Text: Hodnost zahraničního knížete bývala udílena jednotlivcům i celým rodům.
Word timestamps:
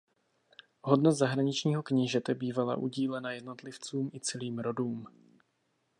Hodnost 0.81 1.19
zahraničního 1.19 1.83
knížete 1.83 2.33
bývala 2.35 2.77
udílena 2.77 3.31
jednotlivcům 3.31 4.09
i 4.13 4.19
celým 4.19 4.59
rodům. 4.59 5.07